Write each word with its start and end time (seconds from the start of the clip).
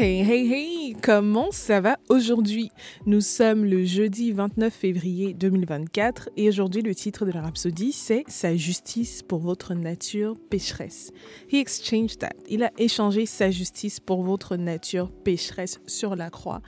Hey, 0.00 0.20
hey, 0.20 0.46
hey, 0.46 0.96
comment 1.02 1.50
ça 1.50 1.80
va 1.80 1.98
aujourd'hui? 2.08 2.70
Nous 3.06 3.20
sommes 3.20 3.64
le 3.64 3.84
jeudi 3.84 4.30
29 4.30 4.72
février 4.72 5.34
2024 5.34 6.30
et 6.36 6.48
aujourd'hui 6.48 6.82
le 6.82 6.94
titre 6.94 7.26
de 7.26 7.32
la 7.32 7.40
rhapsodie 7.40 7.90
c'est 7.90 8.22
Sa 8.28 8.54
justice 8.54 9.24
pour 9.24 9.40
votre 9.40 9.74
nature 9.74 10.36
pécheresse. 10.50 11.10
He 11.52 11.56
exchanged 11.56 12.20
that. 12.20 12.34
Il 12.48 12.62
a 12.62 12.70
échangé 12.78 13.26
sa 13.26 13.50
justice 13.50 13.98
pour 13.98 14.22
votre 14.22 14.54
nature 14.54 15.10
pécheresse 15.10 15.80
sur 15.88 16.14
la 16.14 16.30
croix. 16.30 16.62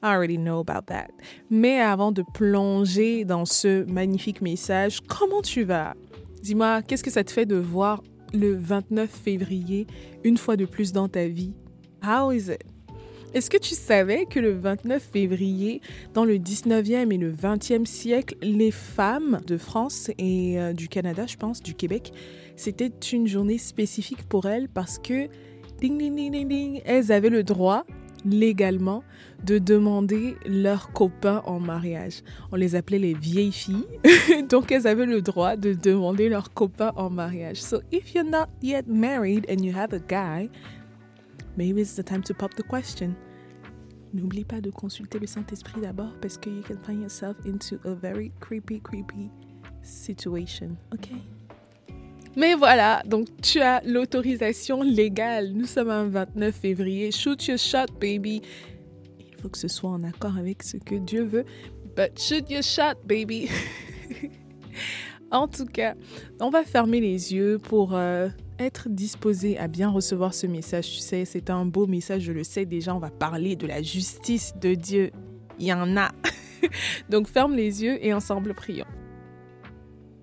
I 0.00 0.06
already 0.06 0.38
know 0.38 0.60
about 0.60 0.86
that. 0.86 1.08
Mais 1.50 1.80
avant 1.80 2.12
de 2.12 2.22
plonger 2.34 3.24
dans 3.24 3.46
ce 3.46 3.82
magnifique 3.90 4.42
message, 4.42 5.00
comment 5.08 5.42
tu 5.42 5.64
vas? 5.64 5.94
Dis-moi, 6.40 6.82
qu'est-ce 6.82 7.02
que 7.02 7.10
ça 7.10 7.24
te 7.24 7.32
fait 7.32 7.46
de 7.46 7.56
voir 7.56 8.04
le 8.32 8.54
29 8.54 9.10
février 9.10 9.88
une 10.22 10.36
fois 10.36 10.54
de 10.56 10.66
plus 10.66 10.92
dans 10.92 11.08
ta 11.08 11.26
vie? 11.26 11.52
How 12.00 12.30
is 12.30 12.48
it? 12.48 12.75
Est-ce 13.36 13.50
que 13.50 13.58
tu 13.58 13.74
savais 13.74 14.24
que 14.24 14.40
le 14.40 14.52
29 14.52 15.10
février, 15.12 15.82
dans 16.14 16.24
le 16.24 16.38
19e 16.38 17.12
et 17.12 17.18
le 17.18 17.30
20e 17.30 17.84
siècle, 17.84 18.34
les 18.40 18.70
femmes 18.70 19.42
de 19.46 19.58
France 19.58 20.10
et 20.16 20.58
euh, 20.58 20.72
du 20.72 20.88
Canada, 20.88 21.26
je 21.26 21.36
pense, 21.36 21.62
du 21.62 21.74
Québec, 21.74 22.14
c'était 22.56 22.90
une 23.12 23.26
journée 23.26 23.58
spécifique 23.58 24.22
pour 24.26 24.46
elles 24.46 24.70
parce 24.70 24.98
que, 24.98 25.28
ding, 25.82 25.98
ding, 25.98 26.16
ding, 26.16 26.32
ding, 26.32 26.48
ding, 26.48 26.80
elles 26.86 27.12
avaient 27.12 27.28
le 27.28 27.42
droit 27.42 27.84
légalement 28.24 29.04
de 29.44 29.58
demander 29.58 30.36
leurs 30.46 30.90
copains 30.94 31.42
en 31.44 31.60
mariage. 31.60 32.22
On 32.52 32.56
les 32.56 32.74
appelait 32.74 32.98
les 32.98 33.12
vieilles 33.12 33.52
filles, 33.52 33.84
donc 34.48 34.72
elles 34.72 34.86
avaient 34.86 35.04
le 35.04 35.20
droit 35.20 35.56
de 35.56 35.74
demander 35.74 36.30
leurs 36.30 36.54
copains 36.54 36.94
en 36.96 37.10
mariage. 37.10 37.60
So 37.60 37.82
if 37.92 38.14
you're 38.14 38.24
not 38.24 38.46
yet 38.62 38.84
married 38.86 39.44
and 39.50 39.62
you 39.62 39.76
have 39.76 39.92
a 39.92 39.98
guy, 39.98 40.48
maybe 41.58 41.82
it's 41.82 41.96
the 41.96 42.02
time 42.02 42.22
to 42.22 42.32
pop 42.32 42.54
the 42.54 42.62
question. 42.62 43.14
N'oublie 44.14 44.44
pas 44.44 44.60
de 44.60 44.70
consulter 44.70 45.18
le 45.18 45.26
Saint-Esprit 45.26 45.80
d'abord 45.80 46.12
parce 46.20 46.38
que 46.38 46.48
you 46.48 46.62
can 46.62 46.76
find 46.84 47.02
yourself 47.02 47.36
into 47.46 47.76
a 47.84 47.94
very 47.94 48.32
creepy, 48.40 48.80
creepy 48.80 49.30
situation. 49.82 50.76
OK? 50.92 51.10
Mais 52.36 52.54
voilà, 52.54 53.02
donc 53.06 53.28
tu 53.40 53.60
as 53.60 53.80
l'autorisation 53.82 54.82
légale. 54.82 55.52
Nous 55.54 55.64
sommes 55.64 55.88
un 55.88 56.04
29 56.04 56.54
février. 56.54 57.10
Shoot 57.10 57.46
your 57.46 57.58
shot, 57.58 57.86
baby. 57.98 58.42
Il 59.18 59.40
faut 59.40 59.48
que 59.48 59.56
ce 59.56 59.68
soit 59.68 59.88
en 59.88 60.02
accord 60.04 60.36
avec 60.36 60.62
ce 60.62 60.76
que 60.76 60.96
Dieu 60.96 61.24
veut. 61.24 61.46
But 61.96 62.20
shoot 62.20 62.50
your 62.50 62.62
shot, 62.62 62.96
baby. 63.06 63.48
en 65.30 65.48
tout 65.48 65.64
cas, 65.64 65.94
on 66.38 66.50
va 66.50 66.62
fermer 66.64 67.00
les 67.00 67.32
yeux 67.32 67.58
pour 67.58 67.94
euh, 67.94 68.28
être 68.58 68.88
disposé 68.88 69.58
à 69.58 69.68
bien 69.68 69.90
recevoir 69.90 70.34
ce 70.34 70.46
message. 70.46 70.90
Tu 70.90 70.98
sais, 70.98 71.24
c'est 71.24 71.50
un 71.50 71.64
beau 71.64 71.86
message, 71.86 72.22
je 72.22 72.32
le 72.32 72.44
sais 72.44 72.64
déjà. 72.64 72.94
On 72.94 72.98
va 72.98 73.10
parler 73.10 73.56
de 73.56 73.66
la 73.66 73.82
justice 73.82 74.54
de 74.60 74.74
Dieu. 74.74 75.10
Il 75.58 75.66
y 75.66 75.72
en 75.72 75.96
a. 75.96 76.10
Donc 77.10 77.28
ferme 77.28 77.54
les 77.54 77.82
yeux 77.82 78.04
et 78.04 78.12
ensemble 78.12 78.54
prions. 78.54 78.86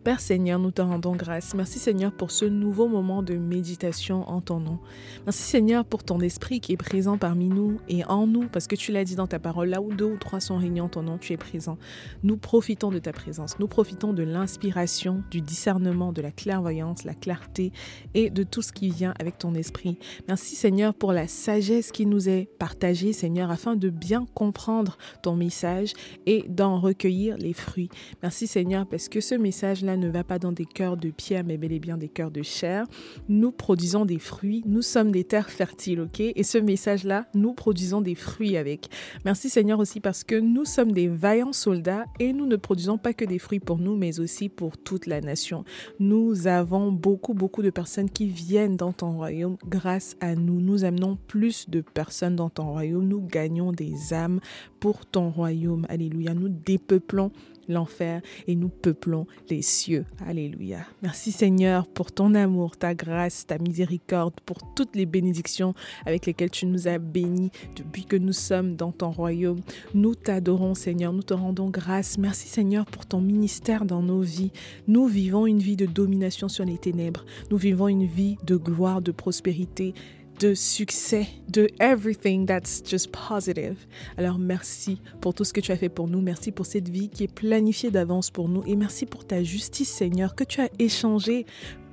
Père 0.04 0.20
Seigneur, 0.20 0.60
nous 0.60 0.72
te 0.72 0.82
rendons 0.82 1.16
grâce. 1.16 1.54
Merci 1.54 1.80
Seigneur 1.80 2.12
pour 2.12 2.30
ce 2.30 2.44
nouveau 2.44 2.90
moment 2.90 3.24
de 3.24 3.36
méditation 3.36 4.30
en 4.30 4.42
ton 4.42 4.60
nom. 4.60 4.80
Merci 5.26 5.44
Seigneur 5.44 5.86
pour 5.86 6.04
ton 6.04 6.20
esprit 6.20 6.60
qui 6.60 6.74
est 6.74 6.78
présent 6.78 7.18
parmi 7.18 7.48
nous 7.48 7.80
et 7.88 8.04
en 8.04 8.28
nous, 8.28 8.50
parce 8.50 8.68
que 8.68 8.76
tu 8.76 8.92
l'as 8.92 9.06
dit 9.06 9.16
dans 9.16 9.28
ta 9.28 9.40
parole, 9.40 9.70
là 9.70 9.82
où 9.82 9.94
deux 9.94 10.04
ou 10.04 10.18
trois 10.18 10.42
sont 10.42 10.58
réunis 10.58 10.82
en 10.82 10.90
ton 10.90 11.04
nom, 11.04 11.18
tu 11.18 11.32
es 11.32 11.38
présent. 11.38 11.78
Nous 12.22 12.36
profitons 12.36 12.92
de 12.92 13.00
ta 13.00 13.14
présence. 13.14 13.58
Nous 13.60 13.68
profitons 13.70 14.12
de 14.12 14.24
l'inspiration, 14.24 15.24
du 15.32 15.40
discernement, 15.40 16.12
de 16.12 16.22
la 16.22 16.32
clairvoyance, 16.32 17.06
la 17.06 17.14
clarté 17.14 17.72
et 18.14 18.30
de 18.30 18.44
tout 18.44 18.62
ce 18.62 18.74
qui 18.74 18.90
vient 18.90 19.14
avec 19.22 19.38
ton 19.38 19.56
esprit. 19.56 19.98
Merci 20.28 20.58
Seigneur 20.58 20.94
pour 20.94 21.14
la 21.14 21.30
sagesse 21.30 21.94
qui 21.94 22.06
nous 22.06 22.28
est 22.28 22.50
partagée, 22.60 23.14
Seigneur, 23.14 23.52
afin 23.52 23.78
de 23.78 23.90
bien 23.90 24.26
comprendre 24.34 24.98
ton 25.22 25.38
message 25.38 25.94
et 26.26 26.44
d'en 26.50 26.82
recueillir 26.82 27.38
les 27.38 27.54
fruits. 27.54 27.90
Merci 28.22 28.48
Seigneur 28.48 28.86
parce 28.86 29.08
que 29.08 29.22
ce 29.22 29.36
message-là 29.36 29.93
ne 29.98 30.10
va 30.10 30.24
pas 30.24 30.40
dans 30.40 30.52
des 30.52 30.66
cœurs 30.66 30.98
de 30.98 31.10
pierre, 31.10 31.44
mais 31.44 31.58
bel 31.58 31.72
et 31.72 31.80
bien 31.80 31.98
des 31.98 32.10
cœurs 32.10 32.32
de 32.32 32.42
chair. 32.42 32.86
Nous 33.30 33.52
produisons 33.52 34.06
des 34.06 34.20
fruits. 34.20 34.64
Nous 34.66 34.82
sommes 34.82 35.12
des 35.12 35.24
terres 35.24 35.50
fertiles, 35.50 36.02
ok? 36.02 36.20
Et 36.20 36.44
ce 36.44 36.58
message-là, 36.58 37.28
nous 37.34 37.54
produisons 37.54 38.02
des 38.02 38.16
fruits 38.16 38.58
avec. 38.58 38.90
Merci 39.26 39.50
Seigneur 39.50 39.80
aussi 39.80 40.00
parce 40.00 40.24
que 40.24 40.36
nous 40.36 40.66
sommes 40.66 40.92
des 40.92 41.08
vaillants 41.08 41.54
soldats 41.54 42.06
et 42.20 42.34
nous 42.34 42.46
ne 42.46 42.56
produisons 42.56 42.98
pas 42.98 43.14
que 43.14 43.26
des 43.26 43.40
fruits 43.40 43.60
pour 43.60 43.78
nous, 43.78 43.96
mais 43.96 44.20
aussi 44.20 44.50
pour 44.50 44.78
toute 44.78 45.08
la 45.08 45.22
nation. 45.22 45.64
Nous 46.00 46.48
avons 46.48 46.92
beaucoup, 46.92 47.34
beaucoup 47.34 47.62
de 47.62 47.70
personnes 47.70 48.10
qui 48.10 48.28
viennent 48.28 48.78
dans 48.78 48.94
ton 48.94 49.12
royaume 49.12 49.58
grâce 49.68 50.16
à 50.20 50.36
nous. 50.36 50.60
Nous 50.60 50.84
amenons 50.86 51.18
plus 51.28 51.70
de 51.70 51.82
personnes 51.82 52.36
dans 52.36 52.50
ton 52.50 52.72
royaume. 52.72 53.08
Nous 53.08 53.22
gagnons 53.22 53.72
des 53.72 54.14
âmes 54.14 54.40
pour 54.80 55.06
ton 55.06 55.30
royaume. 55.30 55.86
Alléluia. 55.90 56.34
Nous 56.34 56.50
dépeuplons 56.50 57.32
l'enfer 57.68 58.22
et 58.48 58.56
nous 58.56 58.70
peuplons 58.70 59.28
les 59.50 59.62
cieux. 59.62 60.06
Alléluia. 60.26 60.86
Merci 61.02 61.32
Seigneur 61.32 61.88
pour 61.88 62.12
ton 62.12 62.36
amour, 62.36 62.78
ta 62.78 62.94
grâce, 62.94 63.46
ta 63.46 63.58
miséricorde, 63.58 64.34
pour 64.46 64.58
toutes 64.76 64.96
les 64.96 65.06
bénédictions 65.06 65.74
avec 66.06 66.26
lesquelles 66.26 66.52
tu 66.52 66.66
nous 66.66 66.88
as 66.88 66.98
bénis 66.98 67.52
depuis 67.76 68.06
que 68.06 68.16
nous 68.16 68.34
sommes 68.34 68.76
dans 68.76 68.92
ton 68.92 69.12
royaume. 69.12 69.62
Nous 69.94 70.16
t'adorons 70.16 70.76
Seigneur, 70.76 71.14
nous 71.14 71.24
te 71.24 71.34
rendons 71.34 71.70
grâce. 71.70 72.18
Merci 72.18 72.48
Seigneur 72.48 72.86
pour 72.86 73.06
ton 73.06 73.22
ministère 73.22 73.86
dans 73.86 74.02
nos 74.02 74.22
vies. 74.22 74.52
Nous 74.88 75.08
vivons 75.08 75.46
une 75.46 75.60
vie 75.60 75.76
de 75.76 75.86
domination 75.86 76.50
sur 76.50 76.66
les 76.66 76.78
ténèbres. 76.78 77.26
Nous 77.52 77.58
vivons 77.58 77.88
une 77.88 78.06
vie 78.06 78.38
de 78.46 78.56
gloire, 78.56 79.02
de 79.02 79.12
prospérité 79.12 79.94
de 80.40 80.54
succès, 80.54 81.28
de 81.50 81.70
everything 81.80 82.46
that's 82.46 82.82
just 82.86 83.12
positive. 83.12 83.78
Alors 84.18 84.40
merci 84.40 85.02
pour 85.22 85.34
tout 85.34 85.44
ce 85.44 85.54
que 85.54 85.62
tu 85.62 85.72
as 85.72 85.78
fait 85.78 85.90
pour 85.90 86.08
nous. 86.08 86.22
Merci 86.22 86.52
pour 86.52 86.66
cette 86.66 86.90
vie 86.90 87.10
qui 87.10 87.24
est 87.24 87.34
planifiée 87.34 87.92
d'avance 87.92 88.30
pour 88.30 88.50
nous. 88.50 88.64
Et 88.66 88.76
merci 88.76 89.06
pour 89.06 89.26
ta 89.26 89.44
justice, 89.44 89.90
Seigneur, 89.90 90.36
que 90.36 90.44
tu 90.44 90.62
as 90.62 90.70
échangée 90.80 91.46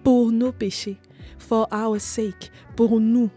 pour 0.03 0.33
nos 0.33 0.53
péchés. 0.53 0.97
For 1.39 1.69
our 1.73 2.01
sake, 2.01 2.51
pour 2.77 3.01
nous. 3.01 3.31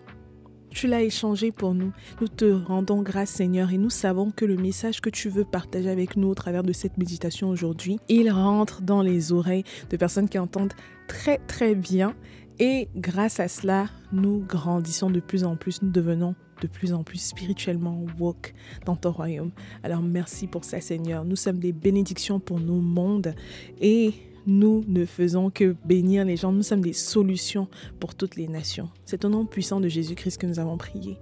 Tu 0.69 0.87
l'as 0.87 1.03
échangé 1.03 1.51
pour 1.51 1.75
nous. 1.75 1.91
Nous 2.19 2.27
te 2.27 2.45
rendons 2.45 3.03
grâce, 3.03 3.29
Seigneur, 3.29 3.71
et 3.71 3.77
nous 3.77 3.91
savons 3.91 4.31
que 4.31 4.43
le 4.43 4.55
message 4.55 5.01
que 5.01 5.09
tu 5.11 5.29
veux 5.29 5.45
partager 5.45 5.89
avec 5.89 6.17
nous 6.17 6.29
au 6.29 6.33
travers 6.33 6.63
de 6.63 6.73
cette 6.73 6.97
méditation 6.97 7.49
aujourd'hui, 7.49 7.99
il 8.09 8.31
rentre 8.31 8.81
dans 8.81 9.03
les 9.03 9.31
oreilles 9.31 9.65
de 9.91 9.97
personnes 9.97 10.27
qui 10.27 10.39
entendent 10.39 10.73
très, 11.07 11.37
très 11.37 11.75
bien 11.75 12.15
et 12.59 12.87
grâce 12.95 13.39
à 13.39 13.47
cela, 13.47 13.87
nous 14.11 14.39
grandissons 14.47 15.09
de 15.09 15.19
plus 15.19 15.43
en 15.43 15.55
plus, 15.55 15.81
nous 15.81 15.91
devenons 15.91 16.35
de 16.61 16.67
plus 16.67 16.93
en 16.93 17.03
plus 17.03 17.19
spirituellement 17.19 18.05
woke 18.19 18.53
dans 18.85 18.95
ton 18.95 19.11
royaume. 19.11 19.51
Alors 19.83 20.01
merci 20.01 20.47
pour 20.47 20.63
ça 20.63 20.79
Seigneur. 20.79 21.25
Nous 21.25 21.35
sommes 21.35 21.59
des 21.59 21.73
bénédictions 21.73 22.39
pour 22.39 22.59
nos 22.59 22.79
mondes 22.79 23.35
et 23.81 24.13
nous 24.45 24.83
ne 24.87 25.05
faisons 25.05 25.49
que 25.49 25.75
bénir 25.85 26.25
les 26.25 26.37
gens. 26.37 26.51
Nous 26.51 26.63
sommes 26.63 26.81
des 26.81 26.93
solutions 26.93 27.67
pour 27.99 28.15
toutes 28.15 28.35
les 28.35 28.47
nations. 28.47 28.89
C'est 29.05 29.25
au 29.25 29.29
nom 29.29 29.45
puissant 29.45 29.79
de 29.79 29.87
Jésus-Christ 29.87 30.37
que 30.37 30.47
nous 30.47 30.59
avons 30.59 30.77
prié. 30.77 31.17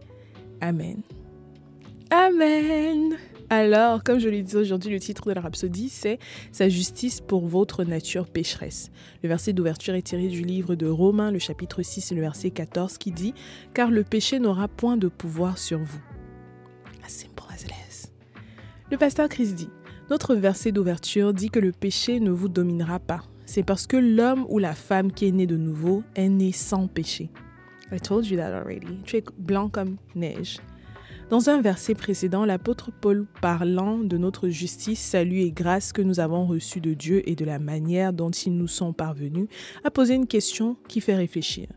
Amen. 0.59 1.01
Amen. 2.09 3.17
Alors, 3.53 4.01
comme 4.01 4.17
je 4.17 4.29
l'ai 4.29 4.43
dit 4.43 4.55
aujourd'hui, 4.55 4.89
le 4.89 4.99
titre 5.01 5.27
de 5.27 5.33
la 5.33 5.41
rhapsodie, 5.41 5.89
c'est 5.89 6.19
Sa 6.53 6.69
justice 6.69 7.19
pour 7.19 7.47
votre 7.47 7.83
nature 7.83 8.29
pécheresse. 8.29 8.91
Le 9.23 9.27
verset 9.27 9.51
d'ouverture 9.51 9.93
est 9.93 10.03
tiré 10.03 10.29
du 10.29 10.41
livre 10.41 10.75
de 10.75 10.87
Romains, 10.87 11.31
le 11.31 11.37
chapitre 11.37 11.81
6 11.81 12.13
et 12.13 12.15
le 12.15 12.21
verset 12.21 12.51
14, 12.51 12.97
qui 12.97 13.11
dit 13.11 13.33
Car 13.73 13.91
le 13.91 14.05
péché 14.05 14.39
n'aura 14.39 14.69
point 14.69 14.95
de 14.95 15.09
pouvoir 15.09 15.57
sur 15.57 15.79
vous. 15.79 15.99
Le 18.89 18.97
pasteur 18.97 19.27
Christ 19.27 19.55
dit 19.55 19.69
Notre 20.09 20.33
verset 20.33 20.71
d'ouverture 20.71 21.33
dit 21.33 21.49
que 21.49 21.59
le 21.59 21.73
péché 21.73 22.21
ne 22.21 22.31
vous 22.31 22.47
dominera 22.47 22.99
pas. 22.99 23.23
C'est 23.45 23.63
parce 23.63 23.85
que 23.85 23.97
l'homme 23.97 24.45
ou 24.47 24.59
la 24.59 24.73
femme 24.73 25.11
qui 25.11 25.27
est 25.27 25.31
né 25.33 25.45
de 25.45 25.57
nouveau 25.57 26.03
est 26.15 26.29
né 26.29 26.53
sans 26.53 26.87
péché. 26.87 27.29
I 27.91 27.99
told 27.99 28.25
you 28.25 28.37
that 28.37 28.57
already. 28.57 29.01
Tu 29.03 29.17
es 29.17 29.23
blanc 29.37 29.67
comme 29.67 29.97
neige. 30.15 30.61
Dans 31.31 31.49
un 31.49 31.61
verset 31.61 31.95
précédent, 31.95 32.43
l'apôtre 32.43 32.91
Paul 32.91 33.25
parlant 33.41 33.99
de 33.99 34.17
notre 34.17 34.49
justice, 34.49 34.99
salut 34.99 35.39
et 35.39 35.53
grâce 35.53 35.93
que 35.93 36.01
nous 36.01 36.19
avons 36.19 36.45
reçue 36.45 36.81
de 36.81 36.93
Dieu 36.93 37.23
et 37.25 37.37
de 37.37 37.45
la 37.45 37.57
manière 37.57 38.11
dont 38.11 38.31
ils 38.31 38.53
nous 38.53 38.67
sont 38.67 38.91
parvenus, 38.91 39.47
a 39.85 39.91
posé 39.91 40.13
une 40.13 40.27
question 40.27 40.75
qui 40.89 40.99
fait 40.99 41.15
réfléchir. 41.15 41.69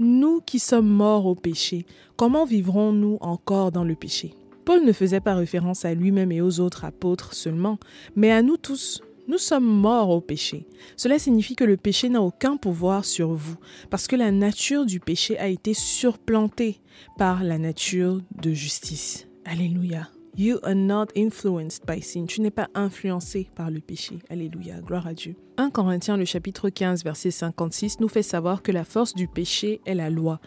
Nous 0.00 0.40
qui 0.40 0.58
sommes 0.58 0.88
morts 0.88 1.26
au 1.26 1.36
péché, 1.36 1.86
comment 2.16 2.44
vivrons-nous 2.44 3.18
encore 3.20 3.70
dans 3.70 3.84
le 3.84 3.94
péché? 3.94 4.34
Paul 4.64 4.84
ne 4.84 4.92
faisait 4.92 5.20
pas 5.20 5.36
référence 5.36 5.84
à 5.84 5.94
lui-même 5.94 6.32
et 6.32 6.40
aux 6.40 6.58
autres 6.58 6.84
apôtres 6.84 7.34
seulement, 7.34 7.78
mais 8.16 8.32
à 8.32 8.42
nous 8.42 8.56
tous, 8.56 9.00
nous 9.28 9.38
sommes 9.38 9.66
morts 9.66 10.10
au 10.10 10.20
péché. 10.20 10.66
Cela 10.96 11.18
signifie 11.18 11.54
que 11.54 11.64
le 11.64 11.76
péché 11.76 12.08
n'a 12.08 12.22
aucun 12.22 12.56
pouvoir 12.56 13.04
sur 13.04 13.34
vous, 13.34 13.56
parce 13.90 14.08
que 14.08 14.16
la 14.16 14.32
nature 14.32 14.86
du 14.86 14.98
péché 15.00 15.38
a 15.38 15.48
été 15.48 15.74
surplantée 15.74 16.80
par 17.18 17.44
la 17.44 17.58
nature 17.58 18.20
de 18.40 18.52
justice. 18.52 19.28
Alléluia. 19.44 20.08
You 20.36 20.58
are 20.62 20.74
not 20.74 21.06
influenced 21.16 21.84
by 21.84 22.00
sin. 22.00 22.26
Tu 22.26 22.40
n'es 22.40 22.52
pas 22.52 22.68
influencé 22.74 23.48
par 23.56 23.70
le 23.70 23.80
péché. 23.80 24.20
Alléluia, 24.30 24.80
gloire 24.80 25.08
à 25.08 25.12
Dieu. 25.12 25.34
1 25.56 25.70
Corinthiens, 25.70 26.16
le 26.16 26.24
chapitre 26.24 26.70
15, 26.70 27.02
verset 27.02 27.32
56, 27.32 27.98
nous 27.98 28.08
fait 28.08 28.22
savoir 28.22 28.62
que 28.62 28.70
la 28.70 28.84
force 28.84 29.14
du 29.14 29.26
péché 29.26 29.80
est 29.84 29.96
la 29.96 30.10
loi, 30.10 30.40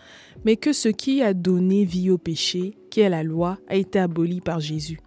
mais 0.45 0.56
que 0.56 0.72
ce 0.72 0.88
qui 0.88 1.22
a 1.22 1.33
donné 1.33 1.83
vie 1.83 2.10
au 2.10 2.18
péché, 2.18 2.78
qui 2.89 3.01
est 3.01 3.10
la 3.10 3.24
loi, 3.24 3.60
a 3.68 3.75
été 3.75 4.00
aboli 4.00 4.39
par 4.39 4.62
Jésus. 4.62 5.00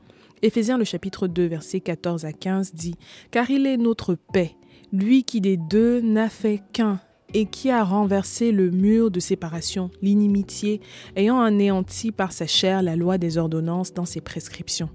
Éphésiens, 0.44 0.76
le 0.76 0.84
chapitre 0.84 1.26
2, 1.26 1.46
verset 1.46 1.80
14 1.80 2.26
à 2.26 2.32
15 2.34 2.74
dit 2.74 2.96
Car 3.30 3.48
il 3.50 3.66
est 3.66 3.78
notre 3.78 4.14
paix, 4.14 4.56
lui 4.92 5.24
qui 5.24 5.40
des 5.40 5.56
deux 5.56 6.02
n'a 6.02 6.28
fait 6.28 6.60
qu'un 6.74 7.00
et 7.32 7.46
qui 7.46 7.70
a 7.70 7.82
renversé 7.82 8.52
le 8.52 8.70
mur 8.70 9.10
de 9.10 9.20
séparation, 9.20 9.88
l'inimitié, 10.02 10.82
ayant 11.16 11.40
anéanti 11.40 12.12
par 12.12 12.32
sa 12.32 12.46
chair 12.46 12.82
la 12.82 12.94
loi 12.94 13.16
des 13.16 13.38
ordonnances 13.38 13.94
dans 13.94 14.04
ses 14.04 14.20
prescriptions. 14.20 14.90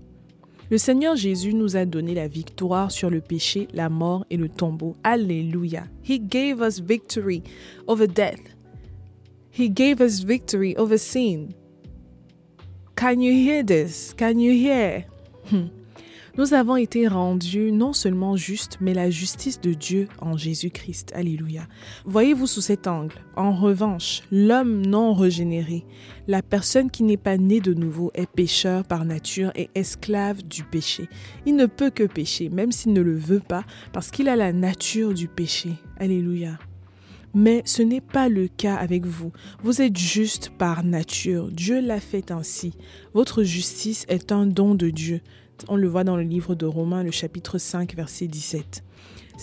Le 0.70 0.78
Seigneur 0.78 1.16
Jésus 1.16 1.56
nous 1.56 1.76
a 1.76 1.86
donné 1.86 2.14
la 2.14 2.28
victoire 2.28 2.92
sur 2.92 3.10
le 3.10 3.20
péché, 3.20 3.68
la 3.74 3.90
mort 3.90 4.28
et 4.30 4.38
le 4.38 4.50
tombeau. 4.50 4.96
Alléluia. 5.04 5.86
He 6.08 6.20
gave 6.20 6.62
us 6.62 6.80
victory 6.80 7.42
over 7.88 8.06
death. 8.06 8.56
He 9.52 9.72
gave 9.72 10.00
us 10.00 10.24
victory 10.24 10.76
over 10.78 11.00
sin. 11.00 11.48
Can 12.96 13.20
you 13.20 13.34
hear 13.34 13.66
this? 13.66 14.14
Can 14.16 14.38
you 14.38 14.52
hear? 14.52 15.08
Hmm. 15.52 15.68
Nous 16.38 16.54
avons 16.54 16.78
été 16.78 17.08
rendus 17.08 17.72
non 17.72 17.92
seulement 17.92 18.36
justes, 18.36 18.78
mais 18.80 18.94
la 18.94 19.10
justice 19.10 19.60
de 19.60 19.74
Dieu 19.74 20.08
en 20.22 20.38
Jésus-Christ. 20.38 21.12
Alléluia. 21.14 21.64
Voyez-vous 22.06 22.48
sous 22.48 22.62
cet 22.62 22.88
angle. 22.88 23.16
En 23.36 23.54
revanche, 23.54 24.22
l'homme 24.32 24.86
non 24.86 25.14
régénéré, 25.14 25.84
la 26.28 26.42
personne 26.42 26.92
qui 26.92 27.04
n'est 27.04 27.18
pas 27.18 27.38
née 27.38 27.62
de 27.62 27.74
nouveau, 27.74 28.12
est 28.14 28.30
pécheur 28.30 28.84
par 28.86 29.06
nature 29.06 29.52
et 29.56 29.70
esclave 29.76 30.44
du 30.44 30.64
péché. 30.64 31.10
Il 31.46 31.56
ne 31.56 31.66
peut 31.66 31.90
que 31.90 32.04
pécher, 32.04 32.50
même 32.50 32.72
s'il 32.72 32.94
ne 32.94 33.02
le 33.02 33.18
veut 33.18 33.42
pas, 33.42 33.66
parce 33.92 34.12
qu'il 34.12 34.30
a 34.30 34.36
la 34.36 34.54
nature 34.54 35.14
du 35.14 35.28
péché. 35.28 35.72
Alléluia. 35.98 36.58
Mais 37.34 37.62
ce 37.66 37.82
n'est 37.82 38.02
pas 38.02 38.30
le 38.30 38.48
cas 38.48 38.76
avec 38.76 39.06
vous. 39.06 39.32
Vous 39.62 39.82
êtes 39.82 39.98
juste 39.98 40.50
par 40.58 40.84
nature. 40.84 41.50
Dieu 41.52 41.80
l'a 41.80 42.00
fait 42.00 42.32
ainsi. 42.32 42.74
Votre 43.14 43.44
justice 43.44 44.06
est 44.10 44.32
un 44.32 44.46
don 44.46 44.76
de 44.76 44.90
Dieu. 44.90 45.22
On 45.68 45.76
le 45.76 45.88
voit 45.88 46.04
dans 46.04 46.16
le 46.16 46.24
livre 46.24 46.56
de 46.56 46.66
Romains, 46.66 47.04
le 47.04 47.12
chapitre 47.12 47.58
5, 47.58 47.96
verset 47.96 48.28
17. 48.28 48.84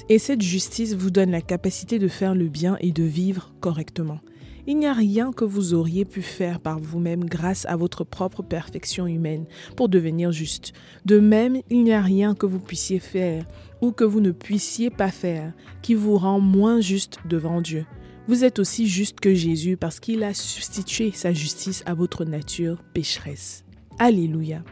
Et 0.08 0.18
cette 0.18 0.42
justice 0.42 0.94
vous 0.94 1.10
donne 1.10 1.30
la 1.30 1.40
capacité 1.40 1.98
de 1.98 2.08
faire 2.08 2.34
le 2.34 2.48
bien 2.48 2.76
et 2.80 2.92
de 2.92 3.02
vivre 3.02 3.52
correctement. 3.60 4.20
Il 4.68 4.78
n'y 4.78 4.86
a 4.86 4.92
rien 4.92 5.32
que 5.32 5.44
vous 5.44 5.74
auriez 5.74 6.04
pu 6.04 6.22
faire 6.22 6.58
par 6.58 6.80
vous-même 6.80 7.24
grâce 7.24 7.66
à 7.66 7.76
votre 7.76 8.02
propre 8.02 8.42
perfection 8.42 9.06
humaine 9.06 9.46
pour 9.76 9.88
devenir 9.88 10.32
juste. 10.32 10.72
De 11.04 11.20
même, 11.20 11.60
il 11.70 11.84
n'y 11.84 11.92
a 11.92 12.02
rien 12.02 12.34
que 12.34 12.46
vous 12.46 12.58
puissiez 12.58 12.98
faire 12.98 13.46
ou 13.80 13.92
que 13.92 14.02
vous 14.02 14.20
ne 14.20 14.32
puissiez 14.32 14.90
pas 14.90 15.12
faire 15.12 15.52
qui 15.82 15.94
vous 15.94 16.18
rend 16.18 16.40
moins 16.40 16.80
juste 16.80 17.18
devant 17.28 17.60
Dieu. 17.60 17.86
Vous 18.26 18.42
êtes 18.42 18.58
aussi 18.58 18.88
juste 18.88 19.20
que 19.20 19.34
Jésus 19.34 19.76
parce 19.76 20.00
qu'il 20.00 20.24
a 20.24 20.34
substitué 20.34 21.12
sa 21.12 21.32
justice 21.32 21.84
à 21.86 21.94
votre 21.94 22.24
nature 22.24 22.82
pécheresse. 22.92 23.64
Alléluia. 24.00 24.64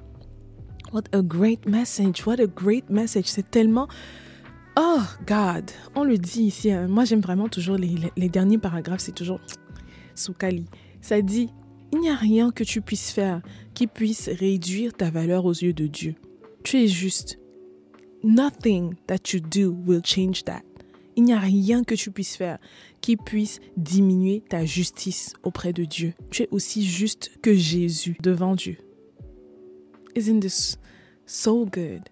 What 0.92 1.04
a 1.12 1.22
great 1.22 1.68
message. 1.68 2.26
What 2.26 2.40
a 2.40 2.46
great 2.46 2.90
message. 2.90 3.26
C'est 3.26 3.48
tellement... 3.48 3.86
Oh, 4.76 5.02
God. 5.26 5.70
On 5.94 6.04
le 6.04 6.18
dit 6.18 6.44
ici. 6.44 6.70
Hein. 6.70 6.88
Moi, 6.88 7.04
j'aime 7.04 7.20
vraiment 7.20 7.48
toujours 7.48 7.76
les, 7.76 7.94
les, 8.16 8.28
derniers 8.28 8.58
paragraphes. 8.58 9.00
C'est 9.00 9.14
toujours 9.14 9.40
Soukali. 10.14 10.66
Ça 11.00 11.20
dit, 11.22 11.50
il 11.92 12.00
n'y 12.00 12.10
a 12.10 12.16
rien 12.16 12.50
que 12.50 12.64
tu 12.64 12.80
puisses 12.80 13.10
faire 13.10 13.40
qui 13.74 13.86
puisse 13.86 14.28
réduire 14.28 14.92
ta 14.92 15.10
valeur 15.10 15.44
aux 15.44 15.52
yeux 15.52 15.72
de 15.72 15.86
Dieu. 15.86 16.14
Tu 16.64 16.82
es 16.82 16.88
juste. 16.88 17.38
Nothing 18.24 18.94
that 19.06 19.32
you 19.32 19.40
do 19.40 19.76
will 19.86 20.02
change 20.04 20.44
that. 20.44 20.62
Il 21.14 21.24
n'y 21.24 21.34
a 21.34 21.38
rien 21.38 21.84
que 21.84 21.94
tu 21.94 22.10
puisses 22.10 22.36
faire 22.36 22.58
qui 23.00 23.16
puisse 23.16 23.60
diminuer 23.76 24.42
ta 24.48 24.64
justice 24.64 25.34
auprès 25.42 25.72
de 25.72 25.84
Dieu. 25.84 26.14
Tu 26.30 26.42
es 26.42 26.48
aussi 26.50 26.84
juste 26.84 27.30
que 27.42 27.54
Jésus 27.54 28.16
devant 28.22 28.54
Dieu. 28.54 28.78
Isn't 30.16 30.40
this 30.40 30.78
so 31.26 31.66
good? 31.66 32.08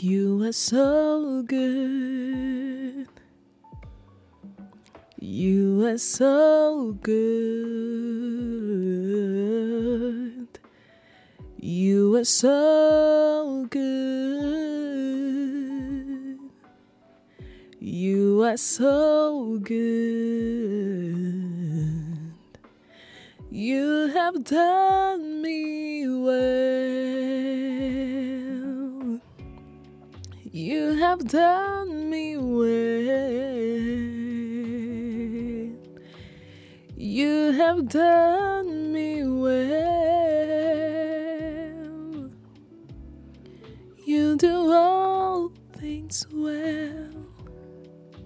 You 0.00 0.44
are 0.44 0.52
so 0.52 1.42
good. 1.42 3.08
You 5.18 5.84
are 5.86 5.98
so 5.98 6.96
good. 7.02 7.18
You 11.58 12.14
are 12.14 12.24
so 12.24 13.66
good. 13.68 13.88
You 17.80 18.44
are 18.44 18.56
so 18.56 19.58
good. 19.64 19.74
You 23.50 24.06
have 24.14 24.44
done 24.44 25.42
me 25.42 26.06
well. 26.08 27.37
You 30.58 30.94
have 30.94 31.22
done 31.28 32.10
me 32.10 32.36
well. 32.36 32.66
You 36.96 37.52
have 37.52 37.88
done 37.88 38.92
me 38.92 39.22
well. 39.22 39.60
You 44.04 44.36
do 44.36 44.72
all 44.72 45.52
things 45.78 46.26
well. 46.32 47.08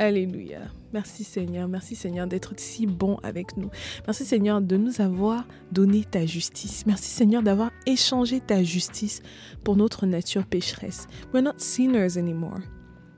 Alléluia. 0.02 0.62
Merci 0.92 1.22
Seigneur, 1.22 1.68
merci 1.68 1.94
Seigneur 1.94 2.26
d'être 2.26 2.54
si 2.56 2.88
bon 2.88 3.18
avec 3.22 3.56
nous. 3.56 3.70
Merci 4.04 4.24
Seigneur 4.24 4.60
de 4.60 4.76
nous 4.76 5.00
avoir 5.00 5.46
donné 5.70 6.02
ta 6.02 6.26
justice. 6.26 6.84
Merci 6.86 7.08
Seigneur 7.08 7.40
d'avoir 7.40 7.70
échangé 7.86 8.40
ta 8.40 8.64
justice 8.64 9.22
pour 9.62 9.76
notre 9.76 10.06
nature 10.06 10.44
pécheresse. 10.44 11.06
We're 11.32 11.44
not 11.44 11.54
sinners 11.58 12.18
anymore. 12.18 12.58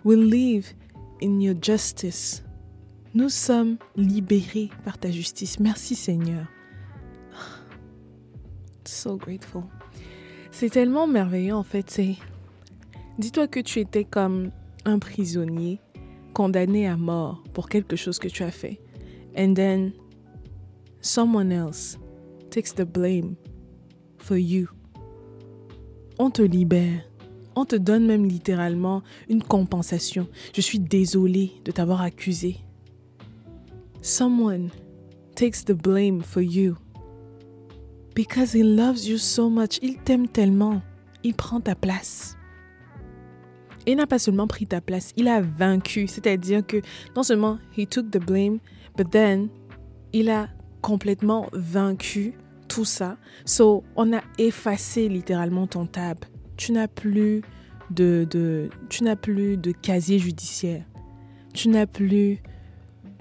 We 0.04 0.18
live 0.18 0.74
in 1.22 1.40
your 1.40 1.54
justice. 1.58 2.44
Nous 3.14 3.30
sommes 3.30 3.78
libérés 3.96 4.68
par 4.84 4.98
ta 4.98 5.10
justice. 5.10 5.58
Merci 5.60 5.94
Seigneur. 5.94 6.46
So 8.84 9.16
grateful. 9.16 9.62
C'est 10.50 10.68
tellement 10.68 11.06
merveilleux 11.06 11.54
en 11.54 11.64
fait. 11.64 11.98
Dis-toi 13.18 13.48
que 13.48 13.60
tu 13.60 13.80
étais 13.80 14.04
comme 14.04 14.50
un 14.84 14.98
prisonnier 14.98 15.80
condamné 16.34 16.86
à 16.86 16.98
mort 16.98 17.42
pour 17.54 17.70
quelque 17.70 17.96
chose 17.96 18.18
que 18.18 18.28
tu 18.28 18.42
as 18.42 18.50
fait. 18.50 18.80
And 19.36 19.54
then 19.54 19.92
someone 21.00 21.50
else 21.50 21.98
takes 22.50 22.74
the 22.74 22.84
blame 22.84 23.36
for 24.18 24.36
you. 24.36 24.68
On 26.18 26.30
te 26.30 26.42
libère. 26.42 27.00
On 27.56 27.64
te 27.64 27.76
donne 27.76 28.06
même 28.06 28.26
littéralement 28.26 29.02
une 29.28 29.42
compensation. 29.42 30.28
Je 30.54 30.60
suis 30.60 30.80
désolé 30.80 31.52
de 31.64 31.70
t'avoir 31.70 32.02
accusé. 32.02 32.56
Someone 34.02 34.70
takes 35.36 35.64
the 35.64 35.72
blame 35.72 36.20
for 36.20 36.42
you. 36.42 36.76
Because 38.14 38.52
he 38.54 38.62
loves 38.62 39.06
you 39.06 39.18
so 39.18 39.48
much. 39.48 39.78
Il 39.82 39.98
t'aime 39.98 40.28
tellement. 40.28 40.82
Il 41.22 41.34
prend 41.34 41.60
ta 41.60 41.74
place 41.74 42.36
il 43.86 43.96
n'a 43.96 44.06
pas 44.06 44.18
seulement 44.18 44.46
pris 44.46 44.66
ta 44.66 44.80
place, 44.80 45.12
il 45.16 45.28
a 45.28 45.40
vaincu. 45.40 46.06
C'est-à-dire 46.06 46.66
que 46.66 46.78
non 47.16 47.22
seulement 47.22 47.58
he 47.76 47.86
took 47.86 48.10
the 48.10 48.18
blame, 48.18 48.58
but 48.96 49.10
then 49.10 49.48
il 50.12 50.30
a 50.30 50.48
complètement 50.80 51.48
vaincu 51.52 52.34
tout 52.68 52.84
ça. 52.84 53.16
So, 53.44 53.84
on 53.96 54.12
a 54.12 54.22
effacé 54.38 55.08
littéralement 55.08 55.66
ton 55.66 55.86
tab. 55.86 56.18
Tu 56.56 56.72
n'as 56.72 56.88
plus 56.88 57.42
de, 57.90 58.26
de, 58.30 58.68
tu 58.88 59.04
n'as 59.04 59.16
plus 59.16 59.56
de 59.56 59.72
casier 59.72 60.18
judiciaire. 60.18 60.84
Tu 61.52 61.68
n'as 61.68 61.86
plus 61.86 62.42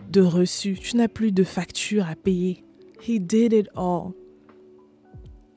de 0.09 0.21
reçu. 0.21 0.73
Tu 0.73 0.97
n'as 0.97 1.07
plus 1.07 1.31
de 1.31 1.43
facture 1.43 2.07
à 2.07 2.15
payer. 2.15 2.63
He 3.07 3.19
did 3.19 3.53
it 3.53 3.69
all. 3.75 4.13